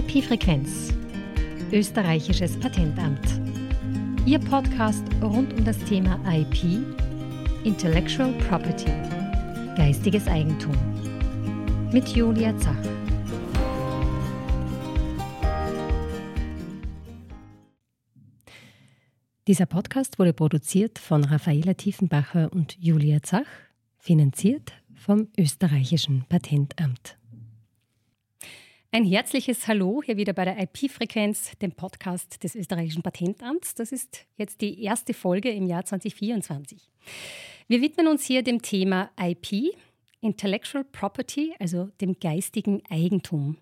[0.00, 0.94] IP-Frequenz,
[1.72, 3.20] österreichisches Patentamt.
[4.24, 6.78] Ihr Podcast rund um das Thema IP,
[7.64, 8.90] Intellectual Property,
[9.76, 10.72] geistiges Eigentum.
[11.92, 12.74] Mit Julia Zach.
[19.46, 23.46] Dieser Podcast wurde produziert von Raffaela Tiefenbacher und Julia Zach,
[23.98, 27.19] finanziert vom österreichischen Patentamt.
[28.92, 33.76] Ein herzliches Hallo hier wieder bei der IP-Frequenz, dem Podcast des österreichischen Patentamts.
[33.76, 36.90] Das ist jetzt die erste Folge im Jahr 2024.
[37.68, 39.76] Wir widmen uns hier dem Thema IP,
[40.20, 43.58] Intellectual Property, also dem geistigen Eigentum.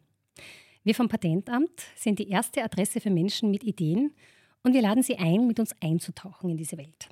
[0.82, 4.14] Wir vom Patentamt sind die erste Adresse für Menschen mit Ideen
[4.62, 7.10] und wir laden Sie ein, mit uns einzutauchen in diese Welt.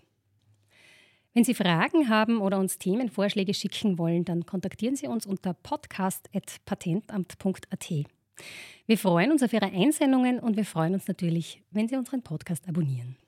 [1.36, 7.92] Wenn Sie Fragen haben oder uns Themenvorschläge schicken wollen, dann kontaktieren Sie uns unter podcast.patentamt.at.
[8.86, 12.66] Wir freuen uns auf Ihre Einsendungen und wir freuen uns natürlich, wenn Sie unseren Podcast
[12.66, 13.18] abonnieren.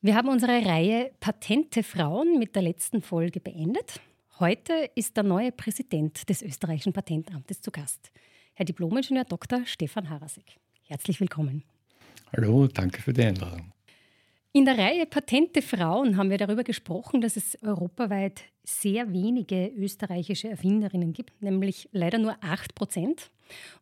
[0.00, 4.00] Wir haben unsere Reihe Patente Frauen mit der letzten Folge beendet.
[4.40, 8.12] Heute ist der neue Präsident des österreichischen Patentamtes zu Gast,
[8.54, 9.66] Herr Diplomingenieur Dr.
[9.66, 10.56] Stefan Harasek.
[10.84, 11.64] Herzlich willkommen.
[12.34, 13.75] Hallo, danke für die Einladung.
[14.56, 20.48] In der Reihe Patente Frauen haben wir darüber gesprochen, dass es europaweit sehr wenige österreichische
[20.48, 23.30] Erfinderinnen gibt, nämlich leider nur 8 Prozent.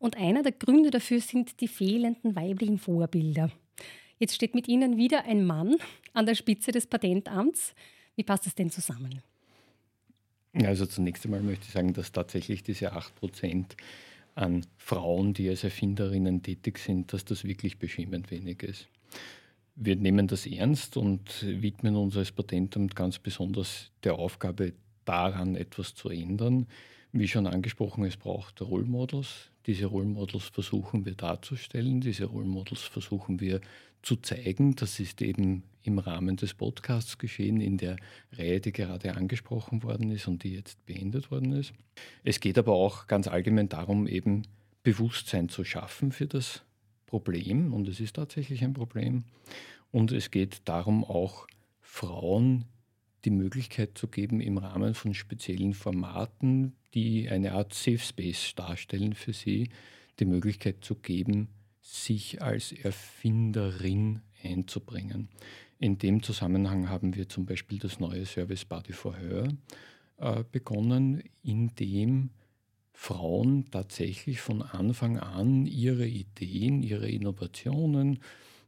[0.01, 3.53] Und einer der Gründe dafür sind die fehlenden weiblichen Vorbilder.
[4.19, 5.77] Jetzt steht mit Ihnen wieder ein Mann
[6.13, 7.73] an der Spitze des Patentamts.
[8.17, 9.23] Wie passt das denn zusammen?
[10.55, 13.77] Also zunächst einmal möchte ich sagen, dass tatsächlich diese 8 Prozent
[14.35, 18.89] an Frauen, die als Erfinderinnen tätig sind, dass das wirklich beschämend wenig ist.
[19.77, 24.73] Wir nehmen das ernst und widmen uns als Patentamt ganz besonders der Aufgabe
[25.05, 26.67] daran, etwas zu ändern.
[27.13, 29.51] Wie schon angesprochen, es braucht Role Models.
[29.67, 33.61] Diese Role Models versuchen wir darzustellen, diese Role Models versuchen wir
[34.03, 34.77] zu zeigen.
[34.77, 37.97] Das ist eben im Rahmen des Podcasts geschehen, in der
[38.33, 41.73] Reihe, die gerade angesprochen worden ist und die jetzt beendet worden ist.
[42.23, 44.43] Es geht aber auch ganz allgemein darum, eben
[44.83, 46.63] Bewusstsein zu schaffen für das
[47.07, 49.25] Problem und es ist tatsächlich ein Problem.
[49.95, 51.47] Und es geht darum, auch
[51.81, 52.65] Frauen
[53.25, 59.15] die Möglichkeit zu geben, im Rahmen von speziellen Formaten, die eine Art Safe Space darstellen
[59.15, 59.69] für sie,
[60.19, 61.47] die Möglichkeit zu geben,
[61.81, 65.29] sich als Erfinderin einzubringen.
[65.79, 69.47] In dem Zusammenhang haben wir zum Beispiel das neue Service Body for Her
[70.17, 72.31] äh, begonnen, in dem
[72.93, 78.19] Frauen tatsächlich von Anfang an ihre Ideen, ihre Innovationen,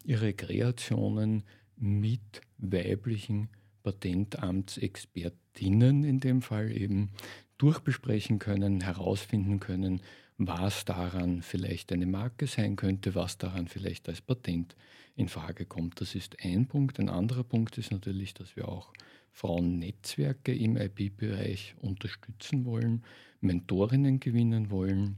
[0.06, 1.42] ihre Kreationen
[1.76, 3.48] mit weiblichen
[3.82, 7.10] Patentamtsexpertinnen in dem Fall eben
[7.58, 10.00] durchbesprechen können, herausfinden können,
[10.38, 14.76] was daran vielleicht eine Marke sein könnte, was daran vielleicht als Patent
[15.14, 16.00] in Frage kommt.
[16.00, 17.00] Das ist ein Punkt.
[17.00, 18.92] Ein anderer Punkt ist natürlich, dass wir auch
[19.32, 23.02] Frauennetzwerke im IP-Bereich unterstützen wollen,
[23.40, 25.16] Mentorinnen gewinnen wollen,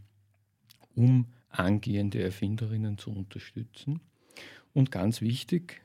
[0.94, 4.00] um angehende Erfinderinnen zu unterstützen.
[4.72, 5.80] Und ganz wichtig,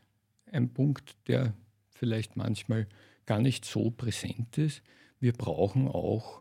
[0.51, 1.53] ein Punkt, der
[1.91, 2.88] vielleicht manchmal
[3.25, 4.81] gar nicht so präsent ist,
[5.19, 6.39] wir brauchen auch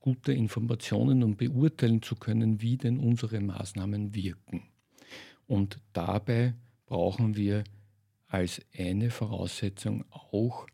[0.00, 4.62] gute Informationen, um beurteilen zu können, wie denn unsere Maßnahmen wirken.
[5.46, 6.54] Und dabei
[6.86, 7.64] brauchen wir
[8.26, 10.66] als eine Voraussetzung auch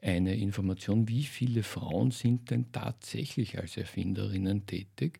[0.00, 5.18] eine Information, wie viele Frauen sind denn tatsächlich als Erfinderinnen tätig.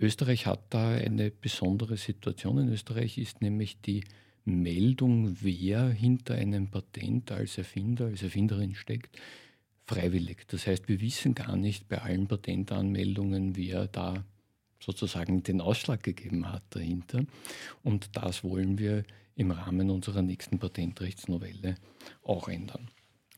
[0.00, 2.58] Österreich hat da eine besondere Situation.
[2.58, 4.02] In Österreich ist nämlich die
[4.44, 9.20] Meldung, wer hinter einem Patent als Erfinder, als Erfinderin steckt,
[9.86, 10.46] freiwillig.
[10.48, 14.24] Das heißt, wir wissen gar nicht bei allen Patentanmeldungen, wer da
[14.78, 17.24] sozusagen den Ausschlag gegeben hat dahinter.
[17.82, 19.04] Und das wollen wir
[19.36, 21.74] im Rahmen unserer nächsten Patentrechtsnovelle
[22.22, 22.88] auch ändern.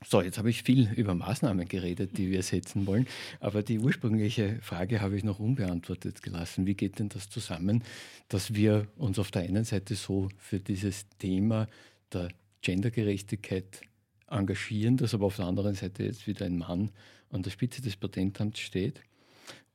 [0.04, 3.06] So, jetzt habe ich viel über Maßnahmen geredet, die wir setzen wollen,
[3.40, 6.66] aber die ursprüngliche Frage habe ich noch unbeantwortet gelassen.
[6.66, 7.84] Wie geht denn das zusammen,
[8.28, 11.68] dass wir uns auf der einen Seite so für dieses Thema
[12.12, 12.28] der
[12.62, 13.82] Gendergerechtigkeit
[14.28, 16.91] engagieren, dass aber auf der anderen Seite jetzt wieder ein Mann
[17.30, 19.00] an der Spitze des Patentamts steht?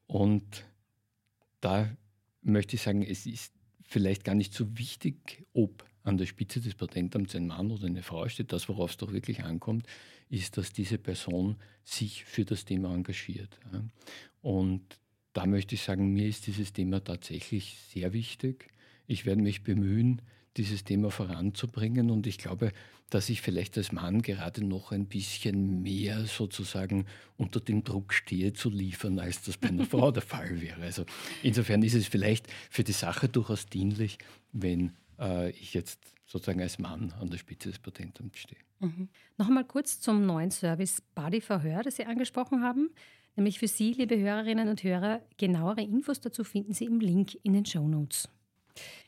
[0.07, 0.65] Und
[1.61, 1.89] da
[2.41, 3.53] möchte ich sagen, es ist
[3.83, 8.01] vielleicht gar nicht so wichtig, ob an der Spitze des Patentamts ein Mann oder eine
[8.01, 8.53] Frau steht.
[8.53, 9.85] Das, worauf es doch wirklich ankommt,
[10.29, 13.59] ist, dass diese Person sich für das Thema engagiert.
[14.41, 14.83] Und
[15.33, 18.69] da möchte ich sagen, mir ist dieses Thema tatsächlich sehr wichtig.
[19.05, 20.21] Ich werde mich bemühen,
[20.57, 22.09] dieses Thema voranzubringen.
[22.09, 22.71] Und ich glaube,
[23.09, 27.05] dass ich vielleicht als Mann gerade noch ein bisschen mehr sozusagen
[27.37, 30.81] unter dem Druck stehe zu liefern, als das bei einer Frau der Fall wäre.
[30.81, 31.05] Also
[31.43, 34.17] insofern ist es vielleicht für die Sache durchaus dienlich,
[34.51, 38.66] wenn äh, ich jetzt sozusagen als Mann an der Spitze des Patentamts stehe.
[38.79, 39.09] Mhm.
[39.37, 42.89] Noch einmal kurz zum neuen Service Body Verhör, das Sie angesprochen haben.
[43.35, 47.53] Nämlich für Sie, liebe Hörerinnen und Hörer, genauere Infos dazu finden Sie im Link in
[47.53, 48.29] den Show Notes.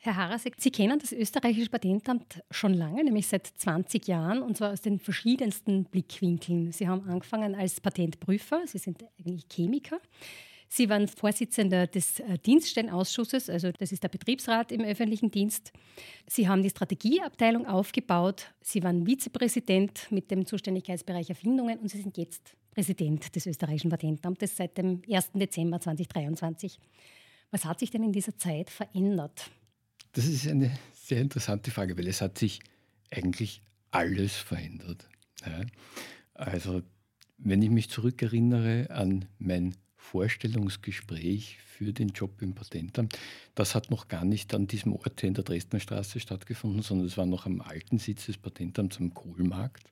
[0.02, 4.72] Herr Harasek, Sie kennen das österreichische Patentamt schon lange, nämlich seit 20 Jahren, und zwar
[4.72, 6.72] aus den verschiedensten Blickwinkeln.
[6.72, 10.00] Sie haben angefangen als Patentprüfer, Sie sind eigentlich Chemiker.
[10.72, 15.74] Sie waren Vorsitzender des äh, Dienststellenausschusses, also das ist der Betriebsrat im öffentlichen Dienst.
[16.28, 18.54] Sie haben die Strategieabteilung aufgebaut.
[18.62, 24.56] Sie waren Vizepräsident mit dem Zuständigkeitsbereich Erfindungen und Sie sind jetzt Präsident des österreichischen Patentamtes
[24.56, 25.32] seit dem 1.
[25.34, 26.80] Dezember 2023.
[27.50, 29.50] Was hat sich denn in dieser Zeit verändert?
[30.12, 32.60] Das ist eine sehr interessante Frage, weil es hat sich
[33.10, 35.10] eigentlich alles verändert.
[35.44, 35.62] Ja.
[36.36, 36.84] Also
[37.40, 39.76] wenn ich mich zurückerinnere an mein
[40.12, 43.18] Vorstellungsgespräch für den Job im Patentamt,
[43.54, 47.08] das hat noch gar nicht an diesem Ort hier in der Dresdner Straße stattgefunden, sondern
[47.08, 49.84] es war noch am alten Sitz des Patentamts am Kohlmarkt.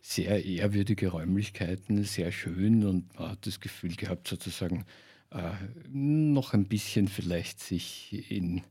[0.00, 4.86] Sehr ehrwürdige Räumlichkeiten, sehr schön und man hat das Gefühl gehabt, sozusagen
[5.30, 5.50] äh,
[5.90, 8.62] noch ein bisschen vielleicht sich in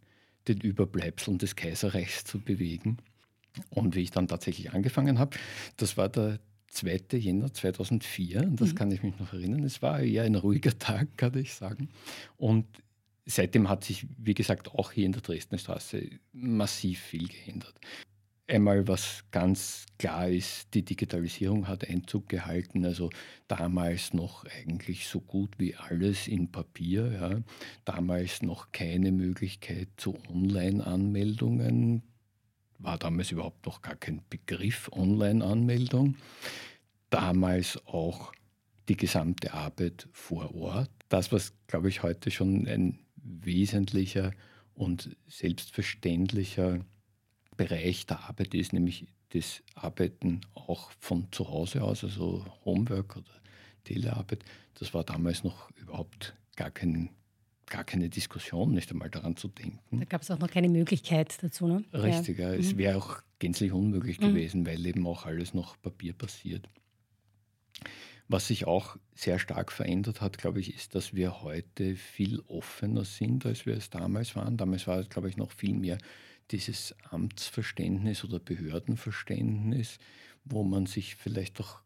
[0.48, 2.98] den Überbleibseln des Kaiserreichs zu bewegen.
[3.70, 5.38] Und wie ich dann tatsächlich angefangen habe,
[5.78, 6.40] das war der
[6.74, 7.18] 2.
[7.18, 8.76] Jänner 2004, und das mhm.
[8.76, 9.64] kann ich mich noch erinnern.
[9.64, 11.90] Es war eher ein ruhiger Tag, kann ich sagen.
[12.38, 12.66] Und
[13.26, 17.76] seitdem hat sich, wie gesagt, auch hier in der Dresdner Straße massiv viel geändert.
[18.46, 22.84] Einmal, was ganz klar ist, die Digitalisierung hat Einzug gehalten.
[22.84, 23.10] Also
[23.48, 27.12] damals noch eigentlich so gut wie alles in Papier.
[27.14, 27.42] Ja.
[27.86, 32.04] Damals noch keine Möglichkeit zu Online-Anmeldungen.
[32.84, 36.16] War damals überhaupt noch gar kein Begriff Online-Anmeldung.
[37.10, 38.34] Damals auch
[38.90, 40.92] die gesamte Arbeit vor Ort.
[41.08, 44.32] Das, was, glaube ich, heute schon ein wesentlicher
[44.76, 46.80] und selbstverständlicher
[47.56, 53.32] Bereich der Arbeit ist, nämlich das Arbeiten auch von zu Hause aus, also Homework oder
[53.86, 54.44] Telearbeit.
[54.76, 57.10] Das war damals noch überhaupt gar, kein,
[57.74, 59.98] gar keine Diskussion, nicht einmal daran zu denken.
[59.98, 61.84] Da gab es auch noch keine Möglichkeit dazu, ne?
[61.92, 62.54] Richtig, ja.
[62.54, 62.78] es mhm.
[62.78, 64.28] wäre auch gänzlich unmöglich mhm.
[64.28, 66.70] gewesen, weil eben auch alles noch Papier passiert.
[68.28, 73.06] Was sich auch sehr stark verändert hat, glaube ich, ist, dass wir heute viel offener
[73.06, 74.56] sind, als wir es damals waren.
[74.56, 75.98] Damals war es, glaube ich, noch viel mehr
[76.52, 79.98] dieses Amtsverständnis oder Behördenverständnis,
[80.46, 81.82] wo man sich vielleicht doch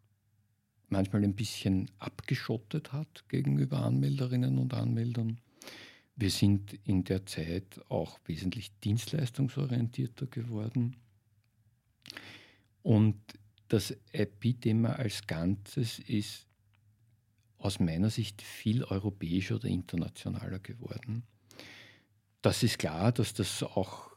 [0.89, 5.39] manchmal ein bisschen abgeschottet hat gegenüber Anmelderinnen und Anmeldern.
[6.17, 10.95] Wir sind in der Zeit auch wesentlich dienstleistungsorientierter geworden.
[12.81, 13.15] Und
[13.67, 16.47] das IP-Thema als Ganzes ist
[17.59, 21.23] aus meiner Sicht viel europäischer oder internationaler geworden.
[22.41, 24.16] Das ist klar, dass das auch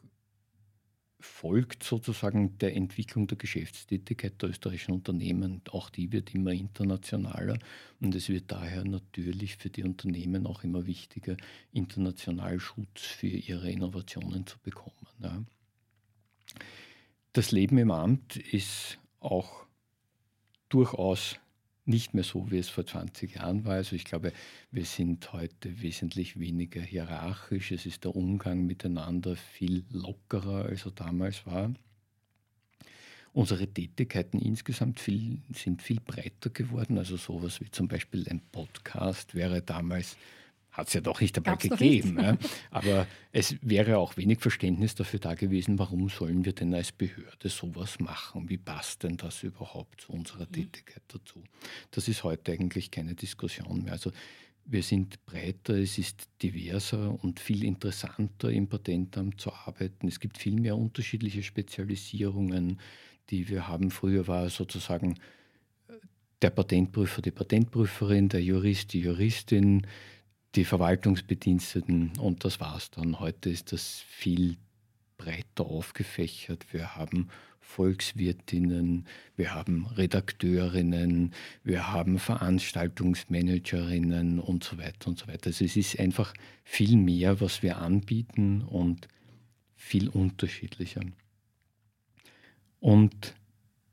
[1.20, 5.62] folgt sozusagen der Entwicklung der Geschäftstätigkeit der österreichischen Unternehmen.
[5.70, 7.58] Auch die wird immer internationaler
[8.00, 11.37] und es wird daher natürlich für die Unternehmen auch immer wichtiger,
[11.72, 15.06] international Schutz für ihre Innovationen zu bekommen.
[15.20, 15.43] Ja.
[17.32, 19.67] Das Leben im Amt ist auch
[20.69, 21.37] durchaus
[21.90, 23.75] nicht mehr so, wie es vor 20 Jahren war.
[23.75, 24.32] Also ich glaube,
[24.70, 27.72] wir sind heute wesentlich weniger hierarchisch.
[27.72, 31.74] Es ist der Umgang miteinander viel lockerer, als er damals war.
[33.32, 36.98] Unsere Tätigkeiten insgesamt viel, sind viel breiter geworden.
[36.98, 40.17] Also sowas wie zum Beispiel ein Podcast wäre damals
[40.72, 42.19] hat es ja doch nicht dabei Gab's gegeben.
[42.20, 42.36] Ja.
[42.70, 47.48] Aber es wäre auch wenig Verständnis dafür da gewesen, warum sollen wir denn als Behörde
[47.48, 48.48] sowas machen?
[48.48, 50.53] Wie passt denn das überhaupt zu unserer mhm.
[50.53, 51.43] Tätigkeit dazu?
[51.91, 53.93] Das ist heute eigentlich keine Diskussion mehr.
[53.93, 54.12] Also
[54.65, 60.06] wir sind breiter, es ist diverser und viel interessanter im Patentamt zu arbeiten.
[60.06, 62.79] Es gibt viel mehr unterschiedliche Spezialisierungen,
[63.31, 63.91] die wir haben.
[63.91, 65.17] Früher war sozusagen
[65.89, 65.94] äh,
[66.43, 69.86] der Patentprüfer, die Patentprüferin, der Jurist, die Juristin,
[70.54, 73.20] die Verwaltungsbediensteten und das war's dann.
[73.20, 74.56] Heute ist das viel
[75.16, 76.72] breiter aufgefächert.
[76.72, 77.28] Wir haben
[77.60, 85.46] Volkswirtinnen, wir haben Redakteurinnen, wir haben Veranstaltungsmanagerinnen und so weiter und so weiter.
[85.46, 89.06] Also es ist einfach viel mehr, was wir anbieten und
[89.76, 91.02] viel unterschiedlicher.
[92.80, 93.36] Und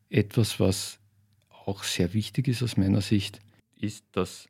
[0.09, 0.97] etwas, was
[1.49, 3.41] auch sehr wichtig ist aus meiner Sicht,
[3.75, 4.49] ist, dass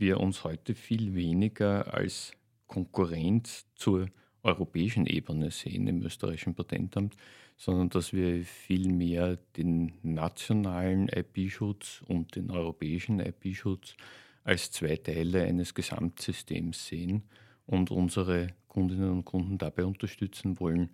[0.00, 2.32] wir uns heute viel weniger als
[2.66, 4.08] Konkurrenz zur
[4.42, 7.16] europäischen Ebene sehen im österreichischen Patentamt,
[7.56, 13.96] sondern dass wir vielmehr den nationalen IP-Schutz und den europäischen IP-Schutz
[14.44, 17.24] als zwei Teile eines Gesamtsystems sehen
[17.66, 20.90] und unsere Kundinnen und Kunden dabei unterstützen wollen,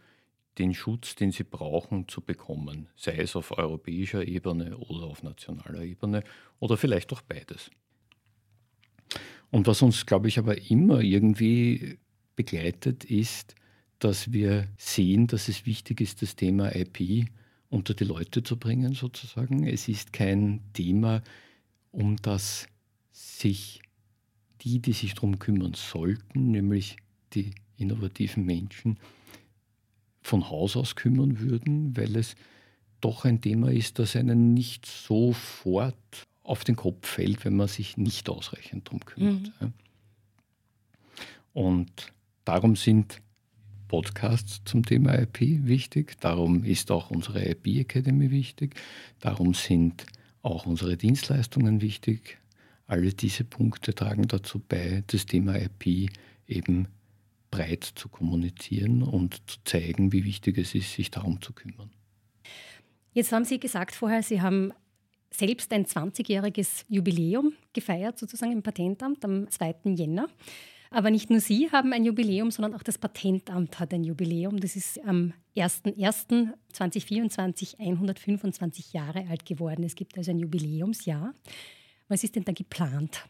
[0.59, 5.83] den Schutz, den sie brauchen, zu bekommen, sei es auf europäischer Ebene oder auf nationaler
[5.83, 6.25] Ebene
[6.59, 7.71] oder vielleicht auch beides.
[9.51, 11.99] Und was uns, glaube ich, aber immer irgendwie
[12.35, 13.55] begleitet, ist,
[13.99, 17.29] dass wir sehen, dass es wichtig ist, das Thema IP
[17.71, 19.67] unter die Leute zu bringen, sozusagen.
[19.67, 21.23] Es ist kein Thema,
[21.93, 22.67] um das
[23.13, 23.81] sich
[24.63, 26.97] die, die sich darum kümmern sollten, nämlich
[27.35, 28.99] die innovativen Menschen,
[30.23, 32.35] von Haus aus kümmern würden, weil es
[33.01, 37.97] doch ein Thema ist, das einen nicht sofort auf den Kopf fällt, wenn man sich
[37.97, 39.53] nicht ausreichend darum kümmert.
[39.61, 39.73] Mhm.
[41.53, 42.13] Und
[42.45, 43.21] darum sind
[43.89, 48.75] Podcasts zum Thema IP wichtig, darum ist auch unsere IP Academy wichtig,
[49.21, 50.07] darum sind
[50.43, 52.39] auch unsere Dienstleistungen wichtig.
[52.87, 56.11] Alle diese Punkte tragen dazu bei, das Thema IP
[56.47, 56.89] eben
[57.51, 61.91] breit zu kommunizieren und zu zeigen, wie wichtig es ist, sich darum zu kümmern.
[63.13, 64.73] Jetzt haben Sie gesagt vorher, Sie haben
[65.39, 69.95] selbst ein 20-jähriges Jubiläum gefeiert, sozusagen im Patentamt am 2.
[69.95, 70.29] Jänner.
[70.91, 74.61] Aber nicht nur Sie haben ein Jubiläum, sondern auch das Patentamt hat ein Jubiläum.
[74.61, 79.83] Das ist am 01.01.2024 125 Jahre alt geworden.
[79.85, 81.35] Es gibt also ein Jubiläumsjahr.
[82.09, 83.25] Was ist denn da geplant?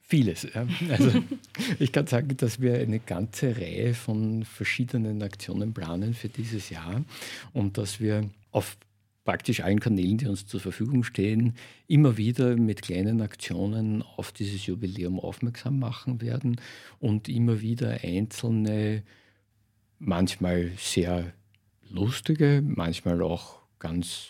[0.00, 0.46] Vieles.
[0.90, 1.22] Also
[1.78, 7.04] ich kann sagen, dass wir eine ganze Reihe von verschiedenen Aktionen planen für dieses Jahr
[7.52, 8.76] und dass wir auf
[9.28, 11.52] praktisch allen Kanälen, die uns zur Verfügung stehen,
[11.86, 16.58] immer wieder mit kleinen Aktionen auf dieses Jubiläum aufmerksam machen werden
[16.98, 19.02] und immer wieder einzelne,
[19.98, 21.34] manchmal sehr
[21.90, 24.28] lustige, manchmal auch ganz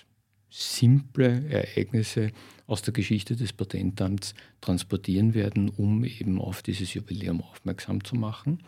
[0.51, 2.33] simple Ereignisse
[2.67, 8.65] aus der Geschichte des Patentamts transportieren werden, um eben auf dieses Jubiläum aufmerksam zu machen.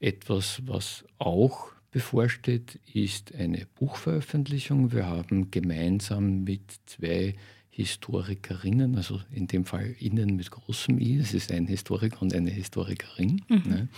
[0.00, 4.92] Etwas, was auch bevorsteht, ist eine Buchveröffentlichung.
[4.92, 7.32] Wir haben gemeinsam mit zwei
[7.70, 12.50] Historikerinnen, also in dem Fall Innen mit großem I, es ist ein Historiker und eine
[12.50, 13.62] Historikerin mhm.
[13.66, 13.88] ne,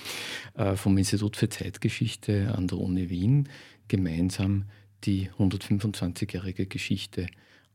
[0.54, 3.48] äh, vom Institut für Zeitgeschichte an der Uni Wien,
[3.88, 4.66] gemeinsam
[5.02, 7.26] die 125-jährige Geschichte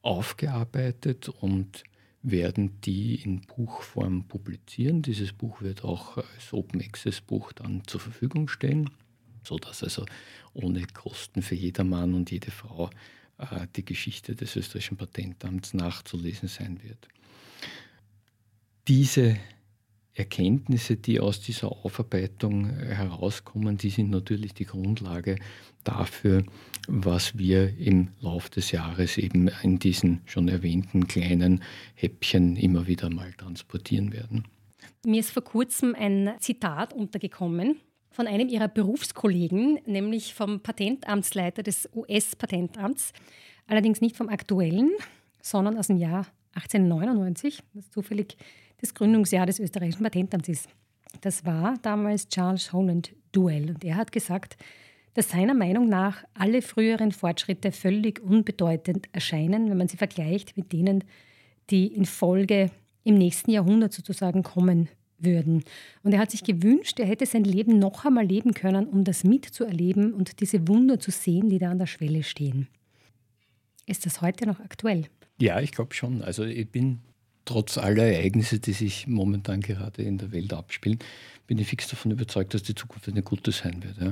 [0.04, 1.84] aufgearbeitet und
[2.22, 5.02] werden die in Buchform publizieren.
[5.02, 8.90] Dieses Buch wird auch als Open Access Buch dann zur Verfügung stehen,
[9.44, 10.06] sodass also
[10.54, 12.90] ohne Kosten für jedermann und jede Frau
[13.38, 17.08] äh, die Geschichte des österreichischen Patentamts nachzulesen sein wird.
[18.88, 19.38] Diese
[20.16, 25.38] Erkenntnisse, die aus dieser Aufarbeitung herauskommen, die sind natürlich die Grundlage
[25.84, 26.44] dafür,
[26.88, 31.64] was wir im Laufe des Jahres eben in diesen schon erwähnten kleinen
[31.96, 34.44] Häppchen immer wieder mal transportieren werden.
[35.04, 37.80] Mir ist vor kurzem ein Zitat untergekommen
[38.14, 43.12] von einem ihrer Berufskollegen, nämlich vom Patentamtsleiter des US-Patentamts,
[43.68, 44.92] allerdings nicht vom aktuellen,
[45.42, 48.38] sondern aus dem Jahr 1899, das zufällig
[48.80, 50.70] das Gründungsjahr des österreichischen Patentamts ist.
[51.22, 54.58] Das war damals Charles Holland Duell und er hat gesagt,
[55.16, 60.72] dass seiner Meinung nach alle früheren Fortschritte völlig unbedeutend erscheinen, wenn man sie vergleicht mit
[60.72, 61.04] denen,
[61.72, 62.70] die in Folge
[63.04, 64.88] im nächsten Jahrhundert sozusagen kommen
[65.24, 65.64] würden.
[66.04, 69.24] Und er hat sich gewünscht, er hätte sein Leben noch einmal leben können, um das
[69.24, 72.68] mitzuerleben und diese Wunder zu sehen, die da an der Schwelle stehen.
[73.86, 75.08] Ist das heute noch aktuell?
[75.40, 76.22] Ja, ich glaube schon.
[76.22, 77.00] Also ich bin
[77.46, 81.00] trotz aller Ereignisse, die sich momentan gerade in der Welt abspielen,
[81.48, 83.98] bin ich fix davon überzeugt, dass die Zukunft eine gute sein wird.
[83.98, 84.12] Ja.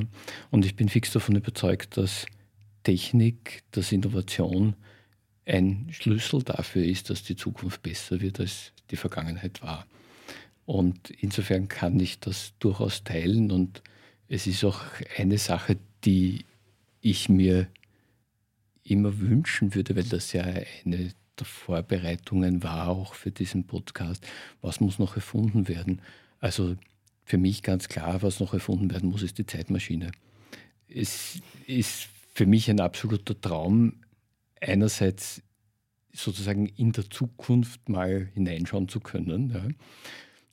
[0.50, 2.26] Und ich bin fix davon überzeugt, dass
[2.84, 4.76] Technik, dass Innovation
[5.46, 9.86] ein Schlüssel dafür ist, dass die Zukunft besser wird, als die Vergangenheit war.
[10.66, 13.52] Und insofern kann ich das durchaus teilen.
[13.52, 13.82] Und
[14.28, 14.82] es ist auch
[15.18, 16.46] eine Sache, die
[17.02, 17.68] ich mir
[18.84, 24.26] immer wünschen würde, weil das ja eine der Vorbereitungen war auch für diesen Podcast.
[24.62, 26.02] Was muss noch erfunden werden?
[26.40, 26.76] Also
[27.26, 30.12] für mich ganz klar, was noch erfunden werden muss, ist die Zeitmaschine.
[30.88, 34.02] Es ist für mich ein absoluter Traum,
[34.60, 35.42] einerseits
[36.14, 39.50] sozusagen in der Zukunft mal hineinschauen zu können.
[39.50, 39.68] Ja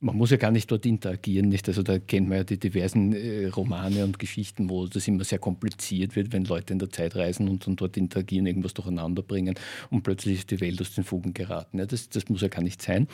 [0.01, 1.67] man muss ja gar nicht dort interagieren, nicht?
[1.67, 5.39] Also da kennt man ja die diversen äh, Romane und Geschichten, wo das immer sehr
[5.39, 9.55] kompliziert wird, wenn Leute in der Zeit reisen und dann dort interagieren, irgendwas durcheinander bringen
[9.89, 11.79] und plötzlich ist die Welt aus den Fugen geraten.
[11.79, 13.07] Ja, das, das muss ja gar nicht sein.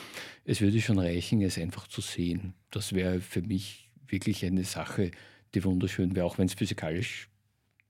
[0.44, 2.54] Es würde schon reichen, es einfach zu sehen.
[2.70, 5.10] Das wäre für mich wirklich eine Sache,
[5.54, 7.28] die wunderschön wäre, auch wenn es physikalisch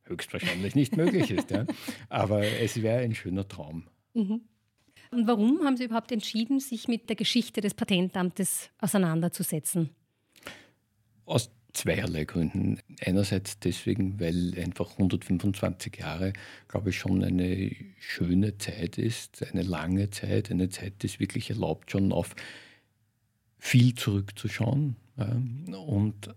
[0.05, 1.50] höchstwahrscheinlich nicht möglich ist.
[1.50, 1.67] Ja.
[2.09, 3.85] Aber es wäre ein schöner Traum.
[4.15, 4.41] Mhm.
[5.11, 9.91] Und warum haben Sie überhaupt entschieden, sich mit der Geschichte des Patentamtes auseinanderzusetzen?
[11.25, 12.79] Aus zweierlei Gründen.
[13.05, 16.33] Einerseits deswegen, weil einfach 125 Jahre,
[16.69, 21.51] glaube ich, schon eine schöne Zeit ist, eine lange Zeit, eine Zeit, die es wirklich
[21.51, 22.35] erlaubt, schon auf
[23.59, 24.97] viel zurückzuschauen.
[25.17, 26.35] Und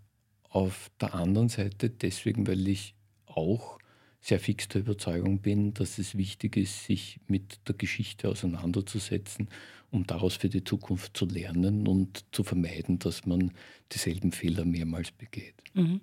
[0.50, 2.96] auf der anderen Seite deswegen, weil ich
[3.26, 3.78] auch
[4.22, 9.50] sehr fix der Überzeugung bin, dass es wichtig ist, sich mit der Geschichte auseinanderzusetzen,
[9.92, 13.52] um daraus für die Zukunft zu lernen und zu vermeiden, dass man
[13.92, 15.56] dieselben Fehler mehrmals begeht.
[15.74, 16.02] Mhm.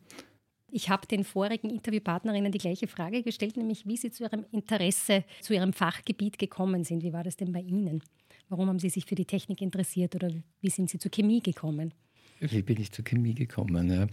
[0.69, 5.25] Ich habe den vorigen Interviewpartnerinnen die gleiche Frage gestellt, nämlich wie sie zu ihrem Interesse,
[5.41, 7.03] zu ihrem Fachgebiet gekommen sind.
[7.03, 8.03] Wie war das denn bei Ihnen?
[8.49, 10.31] Warum haben Sie sich für die Technik interessiert oder
[10.61, 11.95] wie sind Sie zur Chemie gekommen?
[12.41, 14.11] Wie bin ich zur Chemie gekommen?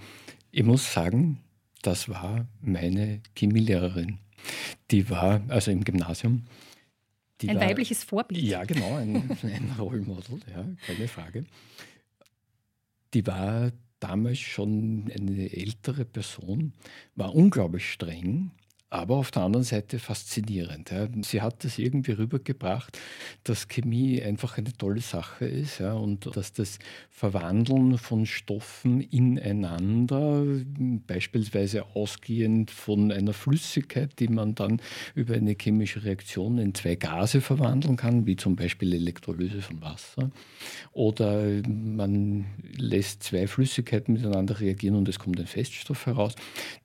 [0.52, 1.40] Ich muss sagen,
[1.84, 4.18] das war meine Chemielehrerin.
[4.92, 6.46] Die war also im Gymnasium.
[7.50, 8.42] ein war, weibliches Vorbild.
[8.42, 11.46] Ja, genau, ein, ein Rollmodel, ja, keine Frage.
[13.14, 16.74] Die war damals schon eine ältere Person,
[17.16, 18.52] war unglaublich streng,
[18.94, 20.92] aber auf der anderen Seite faszinierend.
[20.92, 21.08] Ja.
[21.24, 23.00] Sie hat das irgendwie rübergebracht,
[23.44, 26.78] dass Chemie einfach eine tolle Sache ist ja, und dass das
[27.10, 30.46] Verwandeln von Stoffen ineinander,
[31.08, 34.80] beispielsweise ausgehend von einer Flüssigkeit, die man dann
[35.16, 40.30] über eine chemische Reaktion in zwei Gase verwandeln kann, wie zum Beispiel Elektrolyse von Wasser,
[40.92, 42.46] oder man
[42.78, 46.36] lässt zwei Flüssigkeiten miteinander reagieren und es kommt ein Feststoff heraus,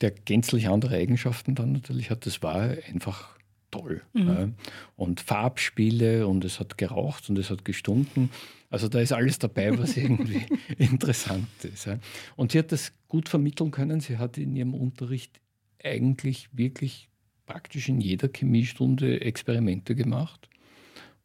[0.01, 3.39] der gänzlich andere Eigenschaften dann natürlich natürlich hat, das war einfach
[3.71, 4.03] toll.
[4.15, 4.29] Mhm.
[4.29, 4.49] Ja.
[4.97, 8.31] Und Farbspiele und es hat geraucht und es hat gestunken.
[8.71, 10.47] Also da ist alles dabei, was irgendwie
[10.79, 11.87] interessant ist.
[11.87, 11.99] Ja.
[12.37, 14.01] Und sie hat das gut vermitteln können.
[14.01, 15.41] Sie hat in ihrem Unterricht
[15.83, 17.09] eigentlich wirklich
[17.47, 20.49] praktisch in jeder Chemiestunde Experimente gemacht.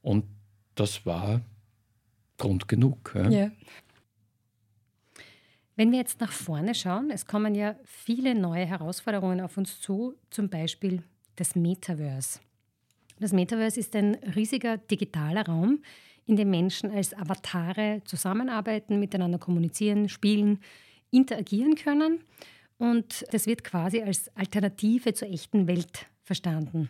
[0.02, 0.26] Und
[0.76, 1.42] das war
[2.38, 3.14] Grund genug.
[3.16, 3.52] Ja.
[5.76, 10.14] Wenn wir jetzt nach vorne schauen, es kommen ja viele neue Herausforderungen auf uns zu,
[10.30, 11.02] zum Beispiel
[11.36, 12.40] das Metaverse.
[13.20, 15.82] Das Metaverse ist ein riesiger digitaler Raum,
[16.26, 20.60] in dem Menschen als Avatare zusammenarbeiten, miteinander kommunizieren, spielen,
[21.10, 22.24] interagieren können.
[22.78, 26.90] Und das wird quasi als Alternative zur echten Welt verstanden.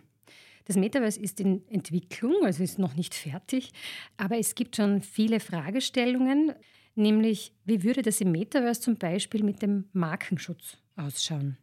[0.65, 3.71] Das Metaverse ist in Entwicklung, also ist noch nicht fertig,
[4.17, 6.53] aber es gibt schon viele Fragestellungen
[6.95, 11.58] nämlich wie würde das im Metaverse zum Beispiel mit dem Markenschutz ausschauen?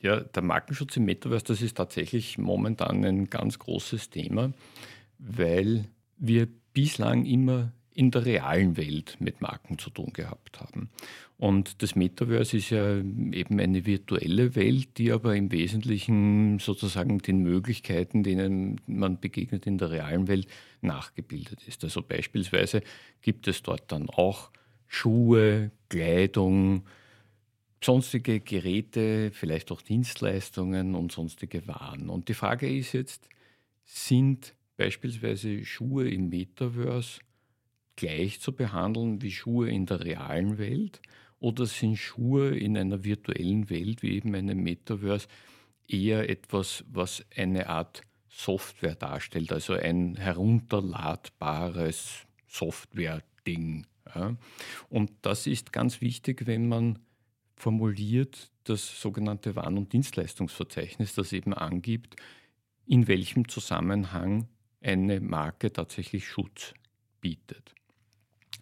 [0.00, 4.52] Ja, der Markenschutz im Metaverse, das ist tatsächlich momentan ein ganz großes Thema,
[5.18, 5.86] weil
[6.18, 10.90] wir bislang immer in der realen Welt mit Marken zu tun gehabt haben.
[11.38, 17.38] Und das Metaverse ist ja eben eine virtuelle Welt, die aber im Wesentlichen sozusagen den
[17.42, 20.48] Möglichkeiten, denen man begegnet in der realen Welt,
[20.80, 21.82] nachgebildet ist.
[21.84, 22.82] Also beispielsweise
[23.22, 24.50] gibt es dort dann auch
[24.86, 26.84] Schuhe, Kleidung,
[27.82, 32.08] sonstige Geräte, vielleicht auch Dienstleistungen und sonstige Waren.
[32.08, 33.28] Und die Frage ist jetzt,
[33.84, 37.20] sind beispielsweise Schuhe im Metaverse
[37.96, 41.00] gleich zu behandeln wie Schuhe in der realen Welt?
[41.40, 45.28] Oder sind Schuhe in einer virtuellen Welt wie eben einem Metaverse
[45.88, 53.86] eher etwas, was eine Art Software darstellt, also ein herunterladbares Software-Ding?
[54.14, 54.36] Ja?
[54.88, 56.98] Und das ist ganz wichtig, wenn man
[57.56, 62.16] formuliert das sogenannte Warn- und Dienstleistungsverzeichnis, das eben angibt,
[62.86, 64.48] in welchem Zusammenhang
[64.80, 66.74] eine Marke tatsächlich Schutz
[67.20, 67.74] bietet.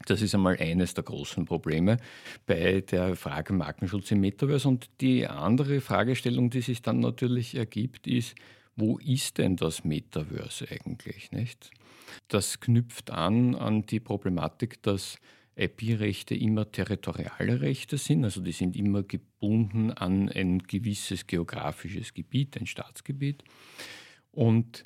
[0.07, 1.99] Das ist einmal eines der großen Probleme
[2.47, 4.69] bei der Frage Markenschutz im Metaverse.
[4.69, 8.35] Und die andere Fragestellung, die sich dann natürlich ergibt, ist,
[8.77, 11.31] wo ist denn das Metaverse eigentlich?
[11.31, 11.71] Nicht?
[12.29, 15.19] Das knüpft an an die Problematik, dass
[15.55, 22.57] IP-Rechte immer territoriale Rechte sind, also die sind immer gebunden an ein gewisses geografisches Gebiet,
[22.57, 23.45] ein Staatsgebiet.
[24.31, 24.83] Und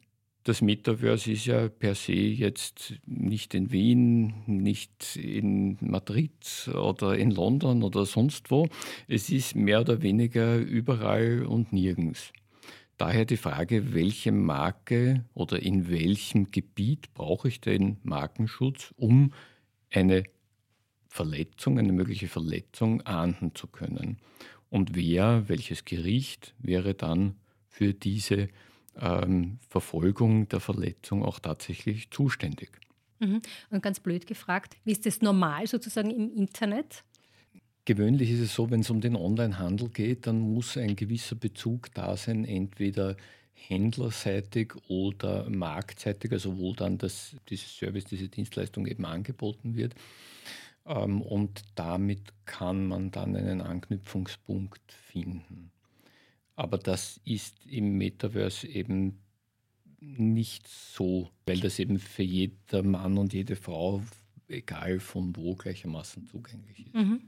[0.47, 7.33] das Metaverse ist ja per se jetzt nicht in Wien, nicht in Madrid oder in
[7.33, 8.69] London oder sonst wo.
[9.09, 12.33] Es ist mehr oder weniger überall und nirgends.
[12.97, 19.33] Daher die Frage, welche Marke oder in welchem Gebiet brauche ich den Markenschutz, um
[19.91, 20.23] eine
[21.09, 24.19] Verletzung, eine mögliche Verletzung ahnden zu können.
[24.71, 27.35] Und wer, welches Gericht wäre dann
[27.69, 28.49] für diese
[29.01, 32.71] ähm, Verfolgung der Verletzung auch tatsächlich zuständig.
[33.19, 33.41] Mhm.
[33.71, 37.05] Und ganz blöd gefragt, wie ist das normal sozusagen im Internet?
[37.85, 41.95] Gewöhnlich ist es so, wenn es um den Onlinehandel geht, dann muss ein gewisser Bezug
[41.95, 43.17] da sein, entweder
[43.53, 49.95] händlerseitig oder marktseitig, also wo dann das, dieses Service, diese Dienstleistung eben angeboten wird.
[50.85, 55.71] Ähm, und damit kann man dann einen Anknüpfungspunkt finden.
[56.57, 59.21] Aber das ist im Metaverse eben
[60.01, 64.03] nicht so, weil das eben für jeder Mann und jede Frau,
[64.49, 66.95] egal von wo, gleichermaßen zugänglich ist.
[66.95, 67.21] Mhm.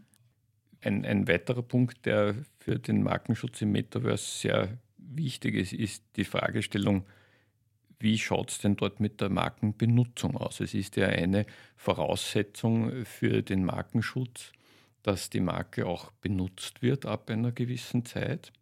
[0.80, 6.24] Ein, ein weiterer Punkt, der für den Markenschutz im Metaverse sehr wichtig ist, ist die
[6.24, 7.04] Fragestellung,
[7.98, 10.60] wie schaut es denn dort mit der Markenbenutzung aus?
[10.60, 14.52] Es ist ja eine Voraussetzung für den Markenschutz,
[15.02, 18.52] dass die Marke auch benutzt wird ab einer gewissen Zeit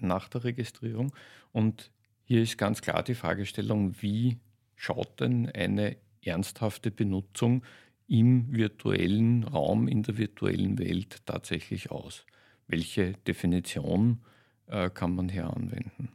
[0.00, 1.12] nach der Registrierung.
[1.52, 1.90] Und
[2.24, 4.38] hier ist ganz klar die Fragestellung, wie
[4.76, 7.62] schaut denn eine ernsthafte Benutzung
[8.06, 12.24] im virtuellen Raum, in der virtuellen Welt tatsächlich aus?
[12.66, 14.20] Welche Definition
[14.66, 16.10] äh, kann man hier anwenden?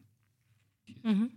[1.03, 1.31] Mhm.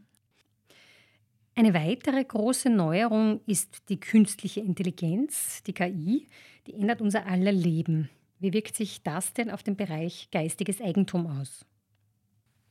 [1.54, 6.28] Eine weitere große Neuerung ist die künstliche Intelligenz, die KI.
[6.66, 8.10] Die ändert unser aller Leben.
[8.38, 11.64] Wie wirkt sich das denn auf den Bereich geistiges Eigentum aus?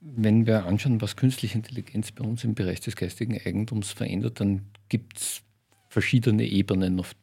[0.07, 4.67] Wenn wir anschauen, was künstliche Intelligenz bei uns im Bereich des geistigen Eigentums verändert, dann
[4.87, 5.41] gibt es
[5.89, 7.15] verschiedene Ebenen, auf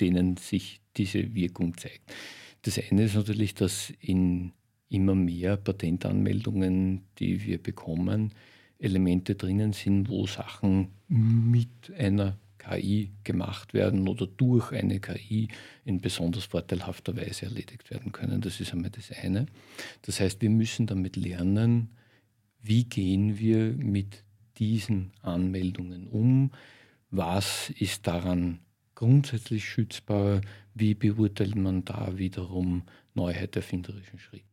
[0.00, 2.12] denen sich diese Wirkung zeigt.
[2.62, 4.52] Das eine ist natürlich, dass in
[4.88, 8.32] immer mehr Patentanmeldungen, die wir bekommen,
[8.80, 15.48] Elemente drinnen sind, wo Sachen mit einer KI gemacht werden oder durch eine KI
[15.84, 18.40] in besonders vorteilhafter Weise erledigt werden können.
[18.40, 19.46] Das ist einmal das eine.
[20.02, 21.90] Das heißt, wir müssen damit lernen,
[22.64, 24.24] wie gehen wir mit
[24.56, 26.50] diesen Anmeldungen um,
[27.10, 28.60] was ist daran
[28.94, 30.40] grundsätzlich schützbar,
[30.74, 34.44] wie beurteilt man da wiederum Neuheit erfinderischen Schritt.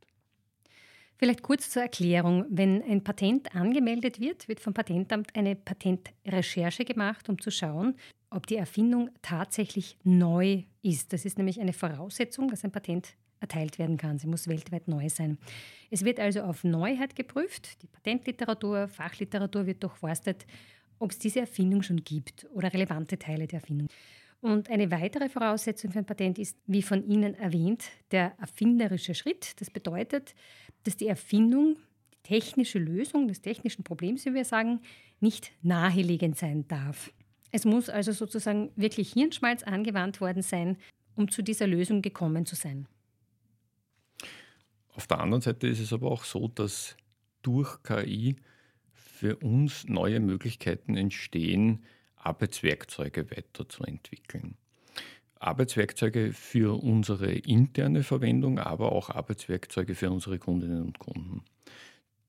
[1.16, 2.46] Vielleicht kurz zur Erklärung.
[2.50, 7.96] Wenn ein Patent angemeldet wird, wird vom Patentamt eine Patentrecherche gemacht, um zu schauen,
[8.32, 11.14] ob die Erfindung tatsächlich neu ist.
[11.14, 14.20] Das ist nämlich eine Voraussetzung, dass ein Patent erteilt werden kann.
[14.20, 15.38] Sie muss weltweit neu sein.
[15.90, 17.82] Es wird also auf Neuheit geprüft.
[17.82, 20.46] Die Patentliteratur, Fachliteratur wird durchforstet,
[21.00, 23.88] ob es diese Erfindung schon gibt oder relevante Teile der Erfindung.
[24.42, 29.60] Und eine weitere Voraussetzung für ein Patent ist, wie von Ihnen erwähnt, der erfinderische Schritt.
[29.62, 30.34] Das bedeutet,
[30.84, 31.76] dass die Erfindung,
[32.14, 34.80] die technische Lösung des technischen Problems, wie wir sagen,
[35.20, 37.12] nicht naheliegend sein darf.
[37.52, 40.78] Es muss also sozusagen wirklich Hirnschmalz angewandt worden sein,
[41.16, 42.88] um zu dieser Lösung gekommen zu sein.
[45.02, 46.96] Auf der anderen Seite ist es aber auch so, dass
[47.42, 48.36] durch KI
[48.94, 51.84] für uns neue Möglichkeiten entstehen,
[52.18, 54.58] Arbeitswerkzeuge weiterzuentwickeln.
[55.40, 61.46] Arbeitswerkzeuge für unsere interne Verwendung, aber auch Arbeitswerkzeuge für unsere Kundinnen und Kunden.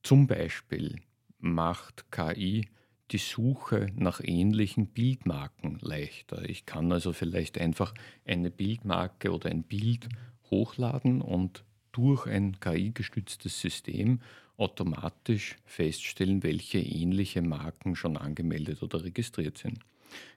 [0.02, 0.96] Zum Beispiel
[1.40, 2.70] macht KI
[3.10, 6.48] die Suche nach ähnlichen Bildmarken leichter.
[6.48, 7.92] Ich kann also vielleicht einfach
[8.24, 10.08] eine Bildmarke oder ein Bild
[10.50, 14.20] hochladen und durch ein KI-gestütztes System
[14.56, 19.78] automatisch feststellen, welche ähnliche Marken schon angemeldet oder registriert sind.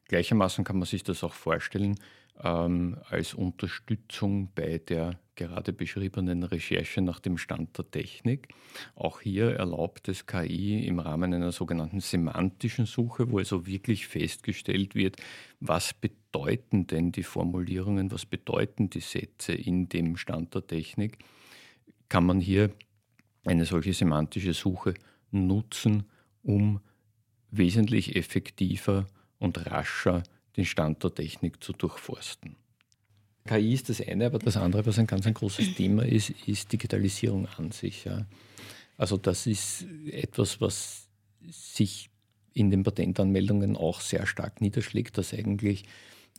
[0.07, 1.95] Gleichermaßen kann man sich das auch vorstellen
[2.43, 8.47] ähm, als Unterstützung bei der gerade beschriebenen Recherche nach dem Stand der Technik.
[8.95, 14.95] Auch hier erlaubt es KI im Rahmen einer sogenannten semantischen Suche, wo also wirklich festgestellt
[14.95, 15.17] wird,
[15.59, 21.17] was bedeuten denn die Formulierungen, was bedeuten die Sätze in dem Stand der Technik,
[22.09, 22.71] kann man hier
[23.45, 24.93] eine solche semantische Suche
[25.31, 26.05] nutzen,
[26.43, 26.79] um
[27.51, 29.07] wesentlich effektiver
[29.39, 30.23] und rascher
[30.57, 32.55] den Stand der Technik zu durchforsten.
[33.47, 36.71] KI ist das eine, aber das andere, was ein ganz ein großes Thema ist, ist
[36.71, 38.05] Digitalisierung an sich.
[38.05, 38.25] Ja.
[38.97, 41.07] Also das ist etwas, was
[41.47, 42.09] sich
[42.53, 45.83] in den Patentanmeldungen auch sehr stark niederschlägt, dass eigentlich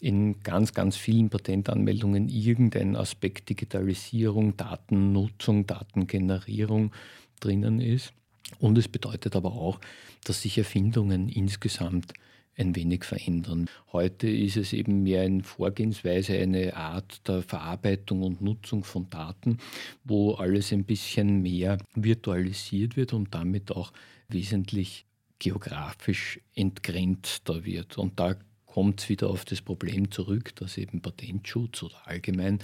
[0.00, 6.92] in ganz, ganz vielen Patentanmeldungen irgendein Aspekt Digitalisierung, Datennutzung, Datengenerierung
[7.40, 8.12] drinnen ist.
[8.58, 9.80] Und es bedeutet aber auch,
[10.24, 12.12] dass sich Erfindungen insgesamt
[12.58, 13.68] ein wenig verändern.
[13.92, 19.58] Heute ist es eben mehr eine Vorgehensweise, eine Art der Verarbeitung und Nutzung von Daten,
[20.04, 23.92] wo alles ein bisschen mehr virtualisiert wird und damit auch
[24.28, 25.04] wesentlich
[25.38, 27.98] geografisch entgrenzter wird.
[27.98, 28.36] Und da
[28.76, 32.58] kommt es wieder auf das Problem zurück, dass eben Patentschutz oder allgemein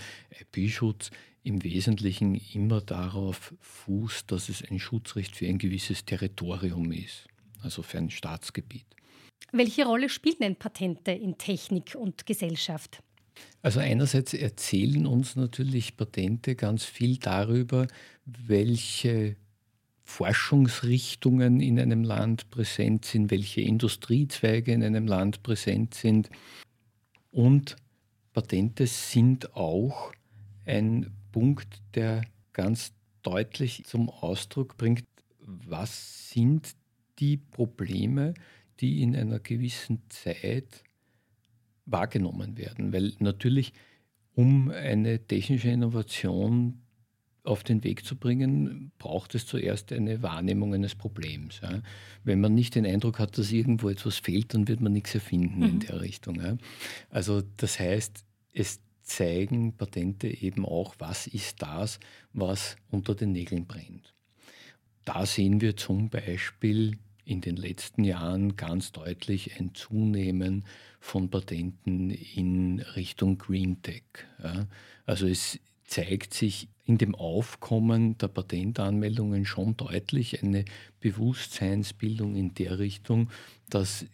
[0.55, 1.11] IP-Schutz
[1.43, 7.29] im Wesentlichen immer darauf fußt, dass es ein Schutzrecht für ein gewisses Territorium ist,
[7.63, 8.85] also für ein Staatsgebiet.
[9.53, 13.03] Welche Rolle spielen denn Patente in Technik und Gesellschaft?
[13.63, 17.87] Also einerseits erzählen uns natürlich Patente ganz viel darüber,
[18.27, 19.37] welche
[20.13, 26.29] Forschungsrichtungen in einem Land präsent sind, welche Industriezweige in einem Land präsent sind.
[27.31, 27.77] Und
[28.35, 30.13] Patente sind auch
[30.67, 32.21] ein Punkt, der
[32.53, 35.07] ganz deutlich zum Ausdruck bringt,
[35.41, 36.77] was sind
[37.19, 38.35] die Probleme,
[38.81, 40.85] die in einer gewissen Zeit
[41.87, 42.93] wahrgenommen werden.
[42.93, 43.73] Weil natürlich,
[44.35, 46.82] um eine technische Innovation
[47.45, 51.61] auf den Weg zu bringen, braucht es zuerst eine Wahrnehmung eines Problems.
[51.61, 51.83] Ja.
[52.23, 55.59] Wenn man nicht den Eindruck hat, dass irgendwo etwas fehlt, dann wird man nichts erfinden
[55.59, 55.69] mhm.
[55.69, 56.41] in der Richtung.
[56.41, 56.57] Ja.
[57.11, 61.99] Also das heißt, es zeigen Patente eben auch, was ist das,
[62.33, 64.15] was unter den Nägeln brennt.
[65.05, 70.65] Da sehen wir zum Beispiel in den letzten Jahren ganz deutlich ein Zunehmen
[71.01, 74.03] von Patenten in Richtung Green Tech.
[74.43, 74.67] Ja.
[75.07, 75.59] Also es
[75.93, 80.65] zeigt sich in dem Aufkommen der Patentanmeldungen schon deutlich eine
[81.01, 83.29] Bewusstseinsbildung in der Richtung,
[83.69, 84.07] dass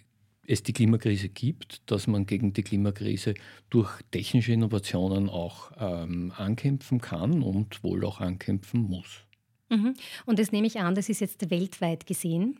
[0.45, 3.35] es die Klimakrise gibt, dass man gegen die Klimakrise
[3.71, 9.21] durch technische Innovationen auch ähm, ankämpfen kann und wohl auch ankämpfen muss.
[9.69, 9.95] Mhm.
[10.27, 12.59] Und das nehme ich an, das ist jetzt weltweit gesehen.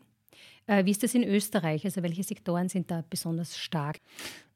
[0.65, 1.83] Äh, wie ist das in Österreich?
[1.83, 3.97] Also welche Sektoren sind da besonders stark?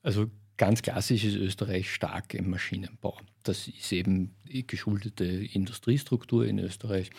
[0.04, 3.18] Also Ganz klassisch ist Österreich stark im Maschinenbau.
[3.42, 7.10] Das ist eben die geschuldete Industriestruktur in Österreich.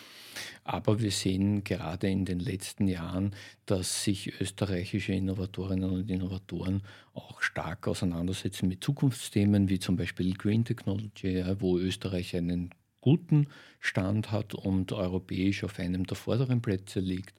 [0.63, 7.41] Aber wir sehen gerade in den letzten Jahren, dass sich österreichische Innovatorinnen und Innovatoren auch
[7.41, 12.73] stark auseinandersetzen mit Zukunftsthemen wie zum Beispiel Green Technology, wo Österreich einen
[13.05, 13.47] guten
[13.79, 17.35] Stand hat und europäisch auf einem der vorderen Plätze liegt.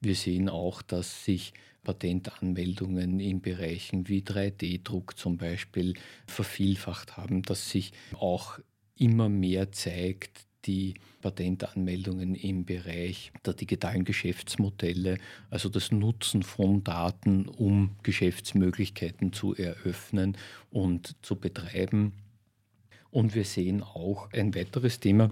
[0.00, 5.94] Wir sehen auch, dass sich Patentanmeldungen in Bereichen wie 3D-Druck zum Beispiel
[6.28, 8.60] vervielfacht haben, dass sich auch
[8.96, 15.18] immer mehr zeigt, die Patentanmeldungen im Bereich der digitalen Geschäftsmodelle,
[15.50, 20.36] also das Nutzen von Daten, um Geschäftsmöglichkeiten zu eröffnen
[20.70, 22.12] und zu betreiben.
[23.10, 25.30] Und wir sehen auch ein weiteres Thema,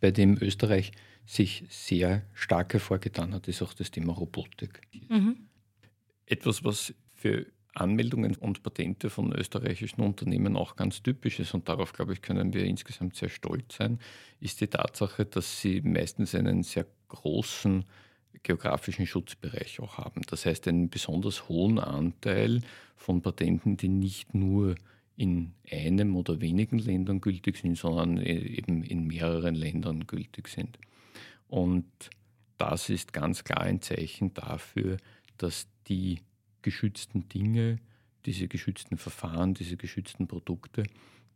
[0.00, 0.92] bei dem Österreich
[1.24, 4.82] sich sehr stark hervorgetan hat, ist auch das Thema Robotik.
[5.08, 5.48] Mhm.
[6.26, 11.92] Etwas, was für Anmeldungen und Patente von österreichischen Unternehmen auch ganz typisch ist, und darauf,
[11.92, 13.98] glaube ich, können wir insgesamt sehr stolz sein,
[14.40, 17.84] ist die Tatsache, dass sie meistens einen sehr großen
[18.42, 20.22] geografischen Schutzbereich auch haben.
[20.28, 22.60] Das heißt, einen besonders hohen Anteil
[22.96, 24.74] von Patenten, die nicht nur
[25.16, 30.78] in einem oder wenigen Ländern gültig sind, sondern e-, eben in mehreren Ländern gültig sind.
[31.48, 31.86] Und
[32.58, 34.96] das ist ganz klar ein Zeichen dafür,
[35.38, 36.20] dass die
[36.62, 37.78] geschützten Dinge,
[38.26, 40.84] diese geschützten Verfahren, diese geschützten Produkte,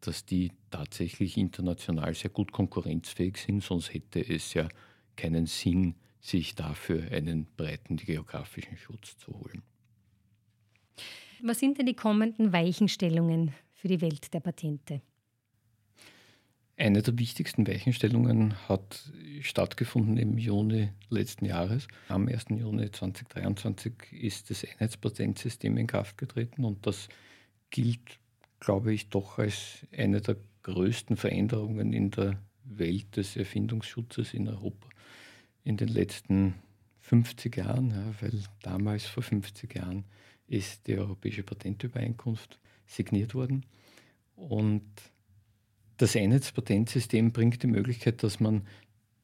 [0.00, 4.68] dass die tatsächlich international sehr gut konkurrenzfähig sind, sonst hätte es ja
[5.16, 9.62] keinen Sinn, sich dafür einen breiten geografischen Schutz zu holen.
[11.42, 15.00] Was sind denn die kommenden Weichenstellungen für die Welt der Patente?
[16.76, 19.10] Eine der wichtigsten Weichenstellungen hat
[19.40, 21.88] stattgefunden im Juni letzten Jahres.
[22.08, 22.46] Am 1.
[22.50, 27.08] Juni 2023 ist das Einheitspatentsystem in Kraft getreten und das
[27.70, 28.18] gilt,
[28.60, 34.88] glaube ich, doch als eine der größten Veränderungen in der Welt des Erfindungsschutzes in Europa
[35.64, 36.54] in den letzten
[37.00, 40.04] 50 Jahren, ja, weil damals vor 50 Jahren
[40.46, 43.64] ist die Europäische Patentübereinkunft signiert worden.
[44.34, 44.84] Und
[45.98, 48.66] das Einheitspatentsystem bringt die Möglichkeit, dass man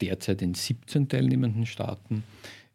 [0.00, 2.24] derzeit in 17 teilnehmenden Staaten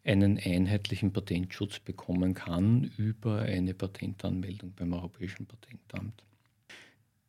[0.04, 6.24] einen einheitlichen Patentschutz bekommen kann über eine Patentanmeldung beim Europäischen Patentamt.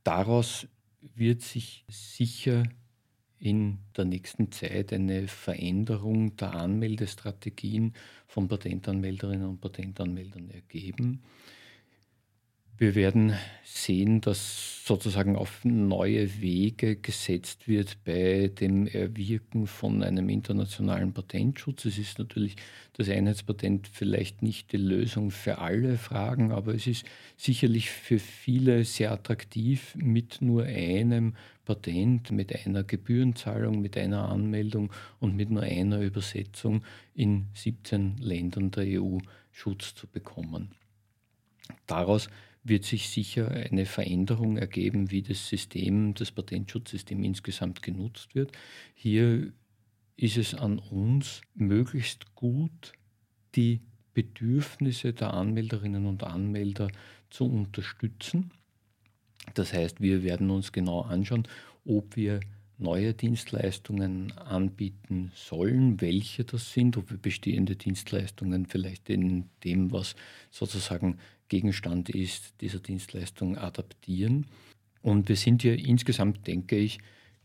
[0.04, 0.68] Daraus
[1.16, 2.64] wird sich sicher
[3.38, 7.94] in der nächsten Zeit eine Veränderung der Anmeldestrategien
[8.28, 11.24] von Patentanmelderinnen und Patentanmeldern ergeben.
[12.82, 20.30] Wir werden sehen, dass sozusagen auf neue Wege gesetzt wird bei dem Erwirken von einem
[20.30, 21.86] internationalen Patentschutz.
[21.86, 22.56] Es ist natürlich
[22.94, 27.06] das Einheitspatent vielleicht nicht die Lösung für alle Fragen, aber es ist
[27.38, 34.92] sicherlich für viele sehr attraktiv, mit nur einem Patent, mit einer Gebührenzahlung, mit einer Anmeldung
[35.20, 39.20] und mit nur einer Übersetzung in 17 Ländern der EU
[39.52, 40.72] Schutz zu bekommen.
[41.86, 42.28] Daraus
[42.64, 48.52] wird sich sicher eine Veränderung ergeben, wie das System, das Patentschutzsystem insgesamt genutzt wird.
[48.94, 49.52] Hier
[50.16, 52.94] ist es an uns, möglichst gut
[53.56, 53.82] die
[54.14, 56.90] Bedürfnisse der Anmelderinnen und Anmelder
[57.30, 58.52] zu unterstützen.
[59.56, 61.48] Das heißt, wir werden uns genau anschauen,
[61.86, 62.42] ob wir
[62.78, 70.16] neue Dienstleistungen anbieten sollen, welche das sind, ob wir bestehende Dienstleistungen vielleicht in dem, was
[70.50, 71.18] sozusagen
[71.52, 74.46] Gegenstand ist, dieser Dienstleistung adaptieren.
[75.02, 77.00] Und wir sind ja insgesamt, denke ich,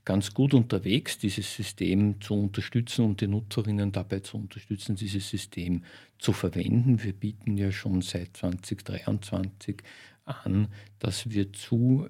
[0.05, 5.83] ganz gut unterwegs, dieses System zu unterstützen und die Nutzerinnen dabei zu unterstützen, dieses System
[6.21, 7.03] zu verwenden.
[7.03, 9.83] Wir bieten ja schon seit 2023
[10.25, 10.69] an,
[11.01, 12.09] dass wir zu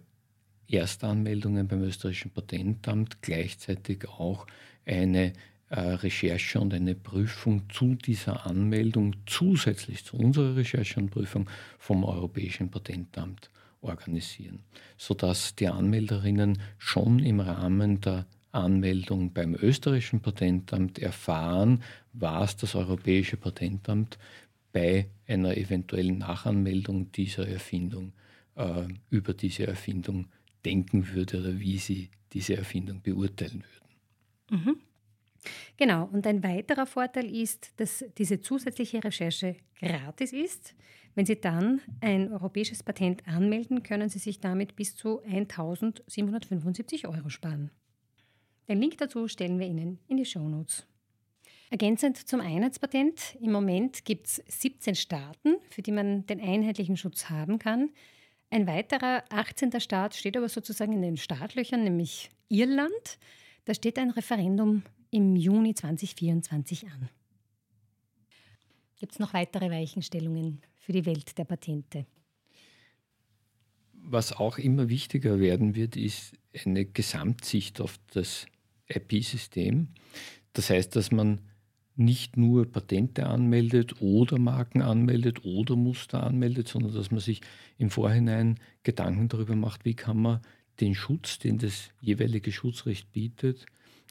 [0.69, 4.47] Erstanmeldungen beim österreichischen Patentamt gleichzeitig auch
[4.85, 5.33] eine
[5.71, 12.71] Recherche und eine Prüfung zu dieser Anmeldung zusätzlich zu unserer Recherche und Prüfung vom Europäischen
[12.71, 13.51] Patentamt
[13.81, 14.61] organisieren,
[14.97, 23.37] sodass die Anmelderinnen schon im Rahmen der Anmeldung beim österreichischen Patentamt erfahren, was das Europäische
[23.37, 24.19] Patentamt
[24.73, 28.13] bei einer eventuellen Nachanmeldung dieser Erfindung
[28.55, 30.27] äh, über diese Erfindung
[30.65, 33.65] denken würde oder wie sie diese Erfindung beurteilen
[34.49, 34.65] würden.
[34.65, 34.77] Mhm.
[35.77, 40.75] Genau, und ein weiterer Vorteil ist, dass diese zusätzliche Recherche gratis ist.
[41.15, 47.29] Wenn Sie dann ein europäisches Patent anmelden, können Sie sich damit bis zu 1775 Euro
[47.31, 47.71] sparen.
[48.69, 50.87] Den Link dazu stellen wir Ihnen in die Show Notes.
[51.71, 57.29] Ergänzend zum Einheitspatent, im Moment gibt es 17 Staaten, für die man den einheitlichen Schutz
[57.29, 57.91] haben kann.
[58.51, 59.81] Ein weiterer 18.
[59.81, 63.19] Staat steht aber sozusagen in den Startlöchern, nämlich Irland.
[63.65, 67.09] Da steht ein Referendum im Juni 2024 an.
[68.99, 72.07] Gibt es noch weitere Weichenstellungen für die Welt der Patente?
[73.93, 76.33] Was auch immer wichtiger werden wird, ist
[76.65, 78.47] eine Gesamtsicht auf das
[78.89, 79.89] IP-System.
[80.53, 81.41] Das heißt, dass man
[81.97, 87.41] nicht nur Patente anmeldet oder Marken anmeldet oder Muster anmeldet, sondern dass man sich
[87.79, 90.41] im Vorhinein Gedanken darüber macht, wie kann man
[90.81, 93.67] den Schutz, den das jeweilige Schutzrecht bietet,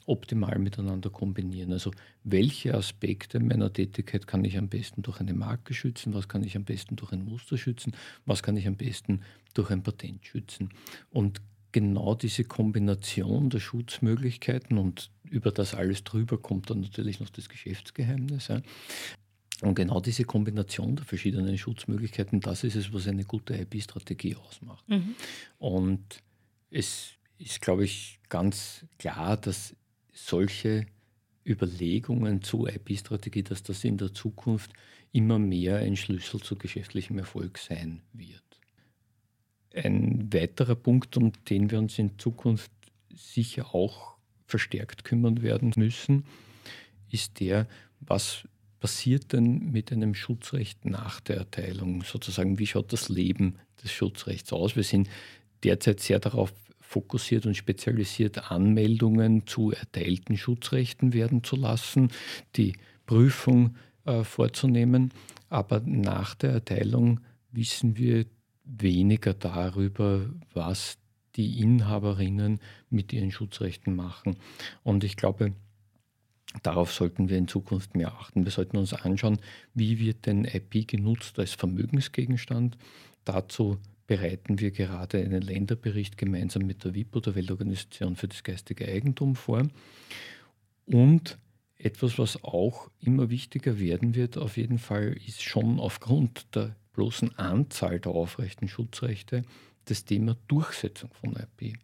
[0.06, 1.72] optimal miteinander kombinieren.
[1.72, 1.92] Also
[2.24, 6.56] welche Aspekte meiner Tätigkeit kann ich am besten durch eine Marke schützen, was kann ich
[6.56, 9.22] am besten durch ein Muster schützen, was kann ich am besten
[9.54, 10.70] durch ein Patent schützen.
[11.10, 11.42] Und
[11.72, 17.50] genau diese Kombination der Schutzmöglichkeiten und über das alles drüber kommt dann natürlich noch das
[17.50, 18.48] Geschäftsgeheimnis.
[18.48, 18.62] Ja.
[19.62, 24.88] Und genau diese Kombination der verschiedenen Schutzmöglichkeiten, das ist es, was eine gute IP-Strategie ausmacht.
[24.88, 25.16] Mhm.
[25.58, 26.22] Und
[26.70, 29.76] es ist, glaube ich, ganz klar, dass
[30.16, 30.88] solche
[31.46, 34.72] Überlegungen zur IP-Strategie, dass das in der Zukunft
[35.12, 38.42] immer mehr ein Schlüssel zu geschäftlichem Erfolg sein wird.
[39.76, 42.72] Ein weiterer Punkt, um den wir uns in Zukunft
[43.14, 44.16] sicher auch
[44.48, 46.26] verstärkt kümmern werden müssen,
[47.12, 47.68] ist der,
[48.00, 48.48] was
[48.80, 52.04] passiert denn mit einem Schutzrecht nach der Erteilung?
[52.04, 54.76] Sozusagen, wie schaut das Leben des Schutzrechts aus?
[54.76, 55.10] Wir sind
[55.64, 56.54] derzeit sehr darauf
[56.88, 62.10] fokussiert und spezialisiert, Anmeldungen zu erteilten Schutzrechten werden zu lassen,
[62.56, 62.74] die
[63.06, 65.12] Prüfung äh, vorzunehmen.
[65.50, 67.20] Aber nach der Erteilung
[67.52, 68.26] wissen wir
[68.64, 70.98] weniger darüber, was
[71.36, 74.38] die Inhaberinnen mit ihren Schutzrechten machen.
[74.84, 75.54] Und ich glaube,
[76.64, 78.46] darauf sollten wir in Zukunft mehr achten.
[78.46, 79.40] Wir sollten uns anschauen,
[79.74, 82.78] wie wird denn IP genutzt als Vermögensgegenstand.
[83.26, 88.88] Dazu bereiten wir gerade einen Länderbericht gemeinsam mit der WIPO, der Weltorganisation für das geistige
[88.88, 89.68] Eigentum, vor.
[90.86, 91.38] Und
[91.78, 97.38] etwas, was auch immer wichtiger werden wird, auf jeden Fall, ist schon aufgrund der bloßen
[97.38, 99.44] Anzahl der aufrechten Schutzrechte
[99.86, 101.78] das Thema Durchsetzung von IP.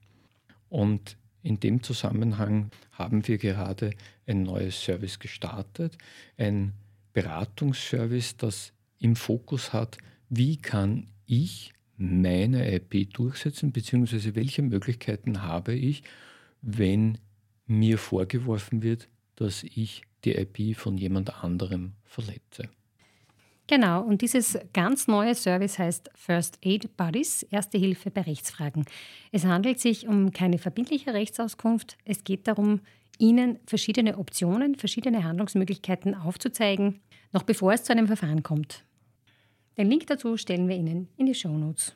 [0.70, 3.92] Und in dem Zusammenhang haben wir gerade
[4.28, 5.98] ein neues Service gestartet,
[6.38, 6.74] ein
[7.14, 9.98] Beratungsservice, das im Fokus hat,
[10.30, 16.04] wie kann ich meine IP durchsetzen, beziehungsweise welche Möglichkeiten habe ich,
[16.62, 17.18] wenn
[17.68, 22.70] mir vorgeworfen wird, dass ich die IP von jemand anderem verletze.
[23.68, 28.86] Genau, und dieses ganz neue Service heißt First Aid Buddies, Erste Hilfe bei Rechtsfragen.
[29.32, 31.98] Es handelt sich um keine verbindliche Rechtsauskunft.
[32.04, 32.82] Es geht darum,
[33.18, 37.00] Ihnen verschiedene Optionen, verschiedene Handlungsmöglichkeiten aufzuzeigen,
[37.32, 38.84] noch bevor es zu einem Verfahren kommt.
[39.78, 41.96] Den Link dazu stellen wir Ihnen in die Show Notes.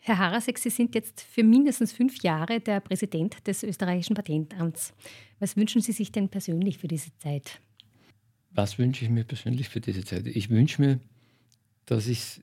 [0.00, 4.94] Herr Harasek, Sie sind jetzt für mindestens fünf Jahre der Präsident des österreichischen Patentamts.
[5.38, 7.60] Was wünschen Sie sich denn persönlich für diese Zeit?
[8.50, 10.26] Was wünsche ich mir persönlich für diese Zeit?
[10.26, 11.00] Ich wünsche mir,
[11.86, 12.40] dass ich es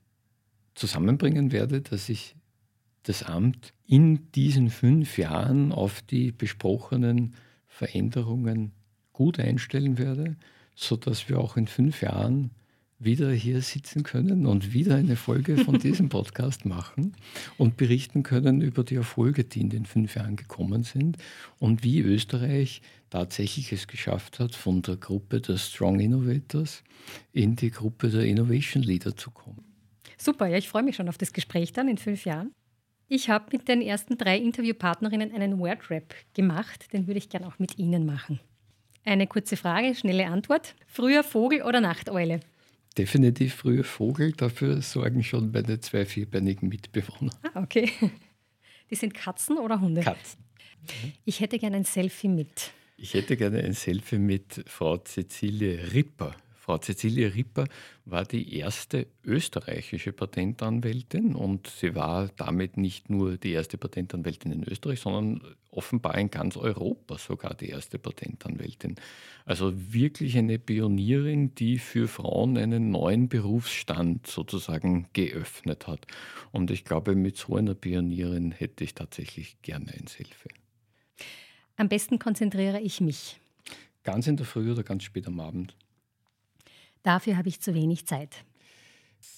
[0.75, 2.36] zusammenbringen werde, dass ich
[3.03, 7.36] das Amt in diesen fünf Jahren auf die besprochenen
[7.67, 8.71] Veränderungen
[9.13, 10.36] gut einstellen werde,
[10.75, 12.51] sodass wir auch in fünf Jahren
[13.06, 17.16] wieder hier sitzen können und wieder eine Folge von diesem Podcast machen
[17.58, 21.18] und berichten können über die Erfolge, die in den fünf Jahren gekommen sind
[21.60, 26.84] und wie Österreich tatsächlich es geschafft hat, von der Gruppe der Strong Innovators
[27.32, 29.64] in die Gruppe der Innovation Leader zu kommen.
[30.18, 32.51] Super, ja, ich freue mich schon auf das Gespräch dann in fünf Jahren.
[33.08, 37.60] Ich habe mit den ersten drei Interviewpartnerinnen einen Wordrap gemacht, den würde ich gerne auch
[37.60, 38.39] mit Ihnen machen.
[39.03, 40.74] Eine kurze Frage, schnelle Antwort.
[40.88, 42.39] Früher Vogel oder Nachteule?
[42.97, 47.33] Definitiv früher Vogel, dafür sorgen schon meine zwei vierbeinigen Mitbewohner.
[47.53, 47.91] Ah, okay.
[48.89, 50.01] Die sind Katzen oder Hunde?
[50.01, 50.39] Katzen.
[51.25, 52.71] Ich hätte gerne ein Selfie mit.
[52.97, 56.35] Ich hätte gerne ein Selfie mit Frau Cecilie Ripper.
[56.66, 57.66] Frau Cecilie Ripper
[58.05, 64.63] war die erste österreichische Patentanwältin und sie war damit nicht nur die erste Patentanwältin in
[64.63, 68.95] Österreich, sondern offenbar in ganz Europa sogar die erste Patentanwältin.
[69.45, 76.07] Also wirklich eine Pionierin, die für Frauen einen neuen Berufsstand sozusagen geöffnet hat.
[76.51, 80.49] Und ich glaube, mit so einer Pionierin hätte ich tatsächlich gerne ein Selfie.
[81.76, 83.39] Am besten konzentriere ich mich.
[84.01, 85.76] Ganz in der Früh oder ganz spät am Abend?
[87.06, 88.43] Dafür habe ich zu wenig Zeit.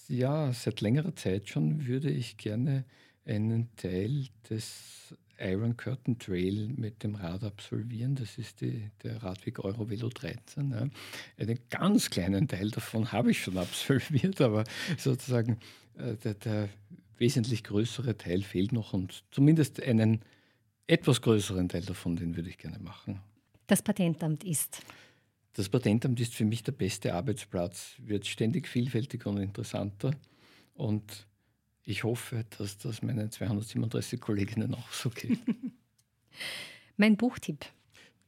[0.07, 2.85] Ja, seit längerer Zeit schon würde ich gerne
[3.25, 8.15] einen Teil des Iron Curtain Trail mit dem Rad absolvieren.
[8.15, 10.71] Das ist die, der Radweg Eurovelo 13.
[10.71, 10.87] Ja.
[11.37, 14.63] Einen ganz kleinen Teil davon habe ich schon absolviert, aber
[14.97, 15.57] sozusagen
[15.97, 16.69] äh, der, der
[17.17, 20.21] wesentlich größere Teil fehlt noch und zumindest einen
[20.87, 23.19] etwas größeren Teil davon, den würde ich gerne machen.
[23.67, 24.81] Das Patentamt ist
[25.57, 30.11] das Patentamt ist für mich der beste Arbeitsplatz, wird ständig vielfältiger und interessanter.
[30.75, 31.25] Und
[31.83, 35.39] ich hoffe, dass das meinen 237 Kolleginnen auch so geht.
[36.97, 37.65] mein Buchtipp.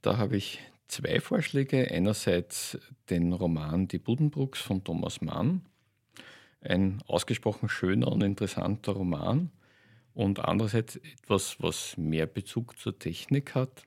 [0.02, 1.92] Da habe ich zwei Vorschläge.
[1.92, 2.80] Einerseits
[3.12, 5.62] den Roman Die Buddenbrooks von Thomas Mann.
[6.62, 9.52] Ein ausgesprochen schöner und interessanter Roman.
[10.16, 13.84] Und andererseits etwas, was mehr Bezug zur Technik hat,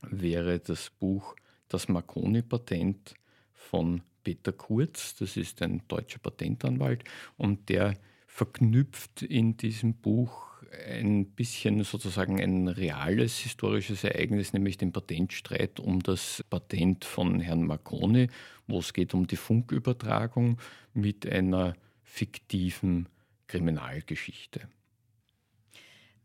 [0.00, 1.36] wäre das Buch
[1.70, 3.14] das Marconi-Patent
[3.52, 7.04] von Peter Kurz, das ist ein deutscher Patentanwalt,
[7.36, 7.96] und der
[8.26, 10.50] verknüpft in diesem Buch
[10.86, 17.64] ein bisschen sozusagen ein reales historisches Ereignis, nämlich den Patentstreit um das Patent von Herrn
[17.64, 18.28] Marconi,
[18.66, 20.58] wo es geht um die Funkübertragung
[20.94, 23.08] mit einer fiktiven
[23.48, 24.68] Kriminalgeschichte.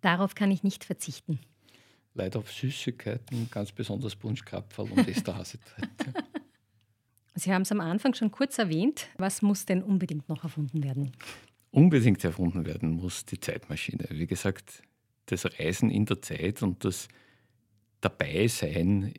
[0.02, 1.40] Darauf kann ich nicht verzichten
[2.16, 5.90] leider auf Süßigkeiten, ganz besonders Punschkrapferl und Esterhasetritt.
[7.36, 9.10] Sie haben es am Anfang schon kurz erwähnt.
[9.18, 11.12] Was muss denn unbedingt noch erfunden werden?
[11.72, 14.08] Unbedingt erfunden werden muss die Zeitmaschine.
[14.10, 14.82] Wie gesagt,
[15.26, 17.10] das Reisen in der Zeit und das
[18.00, 19.14] Dabeisein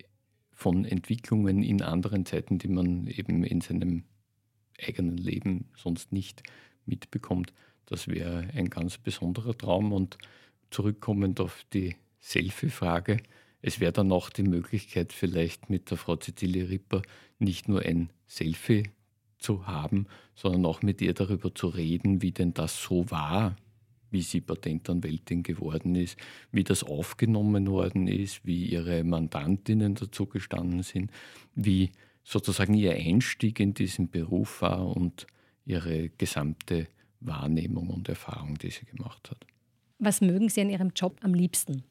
[0.53, 4.05] von Entwicklungen in anderen Zeiten, die man eben in seinem
[4.83, 6.43] eigenen Leben sonst nicht
[6.87, 7.53] mitbekommt,
[7.85, 9.93] das wäre ein ganz besonderer Traum.
[9.93, 10.17] Und
[10.71, 11.97] zurückkommend auf die
[12.27, 13.19] Selfie-Frage.
[13.63, 17.03] Es wäre dann auch die Möglichkeit, vielleicht mit der Frau Cecilie Ripper
[17.39, 18.91] nicht nur ein Selfie
[19.39, 23.57] zu haben, sondern auch mit ihr darüber zu reden, wie denn das so war,
[24.11, 26.17] wie sie Patentanwältin geworden ist,
[26.51, 31.11] wie das aufgenommen worden ist, wie ihre Mandantinnen dazu gestanden sind,
[31.55, 31.93] wie
[32.25, 35.27] sozusagen ihr Einstieg in diesen Beruf war und
[35.65, 36.89] ihre gesamte
[37.21, 39.47] Wahrnehmung und Erfahrung, die sie gemacht hat.
[39.99, 41.85] Was mögen Sie an Ihrem Job am liebsten?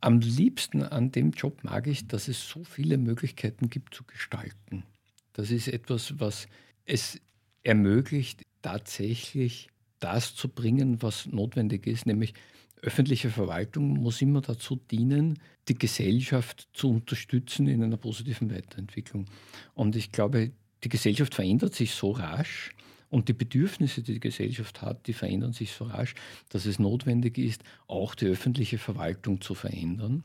[0.00, 4.84] Am liebsten an dem Job mag ich, dass es so viele Möglichkeiten gibt zu gestalten.
[5.32, 6.46] Das ist etwas, was
[6.84, 7.20] es
[7.62, 9.68] ermöglicht, tatsächlich
[10.00, 12.34] das zu bringen, was notwendig ist, nämlich
[12.82, 19.26] öffentliche Verwaltung muss immer dazu dienen, die Gesellschaft zu unterstützen in einer positiven Weiterentwicklung.
[19.74, 20.52] Und ich glaube,
[20.84, 22.70] die Gesellschaft verändert sich so rasch,
[23.10, 26.14] und die Bedürfnisse, die die Gesellschaft hat, die verändern sich so rasch,
[26.50, 30.24] dass es notwendig ist, auch die öffentliche Verwaltung zu verändern.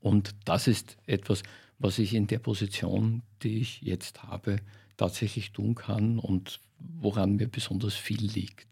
[0.00, 1.42] Und das ist etwas,
[1.78, 4.58] was ich in der Position, die ich jetzt habe,
[4.96, 8.68] tatsächlich tun kann und woran mir besonders viel liegt.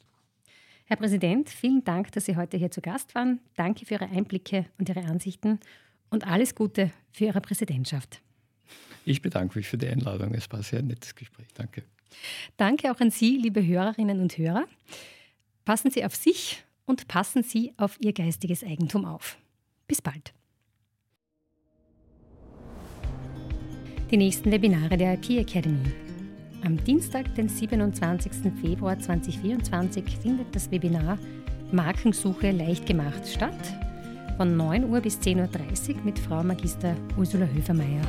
[0.85, 3.41] Herr Präsident, vielen Dank, dass Sie heute hier zu Gast waren.
[3.57, 5.59] Danke für Ihre Einblicke und Ihre Ansichten
[6.11, 8.21] und alles Gute für Ihre Präsidentschaft.
[9.05, 10.35] Ich bedanke mich für die Einladung.
[10.35, 11.49] Es war ein sehr nettes Gespräch.
[11.55, 11.83] Danke.
[12.57, 14.65] Danke auch an Sie, liebe Hörerinnen und Hörer.
[15.65, 19.37] Passen Sie auf sich und passen Sie auf Ihr geistiges Eigentum auf.
[19.87, 20.33] Bis bald.
[24.11, 25.91] Die nächsten Webinare der IP Academy.
[26.65, 28.53] Am Dienstag, den 27.
[28.61, 31.19] Februar 2024, findet das Webinar
[31.73, 33.75] Markensuche leicht gemacht statt.
[34.37, 38.03] Von 9 Uhr bis 10.30 Uhr mit Frau Magister Ursula Höfermeier